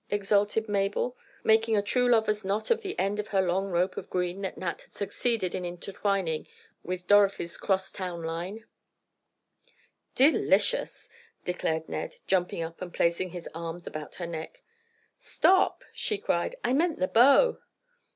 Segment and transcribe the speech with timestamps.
[0.09, 4.09] exulted Mabel, making a true lover's knot of the end of her long rope of
[4.09, 6.47] green that Nat had succeeded in intertwining
[6.81, 8.65] with Dorothy's 'cross town line'.
[10.15, 11.07] "Delicious,"
[11.45, 14.63] declared Ned, jumping up and placing his arms about her neck.
[15.19, 16.55] "Stop," she cried.
[16.63, 17.59] "I meant the bow."